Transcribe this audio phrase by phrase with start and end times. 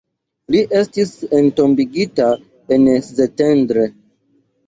[0.53, 2.31] Li estis entombigita
[2.77, 3.85] en Szentendre.